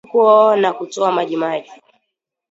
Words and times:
Mnuko 0.03 0.55
na 0.55 0.73
kutoa 0.73 1.11
majimaji 1.11 1.71